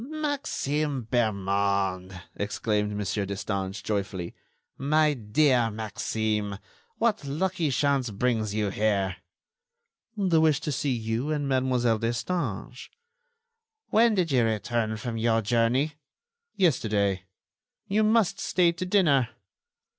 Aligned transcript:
"Maxime 0.03 1.03
Bermond," 1.03 2.23
exclaimed 2.35 2.89
Mon. 2.91 3.25
Destange, 3.27 3.83
joyfully. 3.83 4.33
"My 4.75 5.13
dear 5.13 5.69
Maxime, 5.69 6.57
what 6.97 7.23
lucky 7.23 7.69
chance 7.69 8.09
brings 8.09 8.51
you 8.51 8.71
here?" 8.71 9.17
"The 10.17 10.41
wish 10.41 10.59
to 10.61 10.71
see 10.71 10.89
you 10.89 11.29
and 11.29 11.47
Mademoiselle 11.47 11.99
Destange." 11.99 12.89
"When 13.89 14.15
did 14.15 14.31
you 14.31 14.43
return 14.43 14.97
from 14.97 15.17
your 15.17 15.43
journey?" 15.43 15.93
"Yesterday." 16.55 17.25
"You 17.87 18.01
must 18.03 18.39
stay 18.39 18.71
to 18.71 18.85
dinner." 18.87 19.29